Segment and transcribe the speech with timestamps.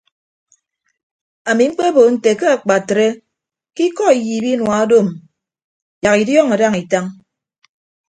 [1.49, 3.07] Ami mkpebo nte akpatre
[3.75, 5.07] ke ikọ iyiip inua odoom
[6.03, 7.11] yak idiọọñọ daña itaña o.